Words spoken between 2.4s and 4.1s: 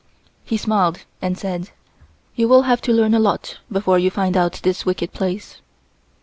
will have to learn a lot before you